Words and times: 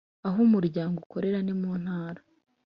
Aho 0.27 0.37
Umuryango 0.47 0.95
ukorera 1.05 1.39
ni 1.45 1.53
mu 1.61 1.71
Ntara 1.83 2.21